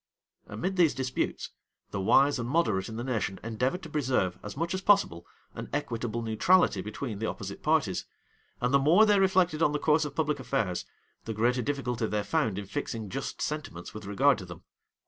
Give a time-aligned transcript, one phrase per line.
[0.47, 1.51] Amidst these disputes,
[1.91, 5.69] the wise and moderate in the nation endeavored to preserve, as much as possible, an
[5.71, 8.07] equitable neutrality between the opposite parties;
[8.59, 10.85] and the more they reflected on the course of public affairs,
[11.25, 14.63] the greater difficulty they found in fixing just sentiments with regard to them.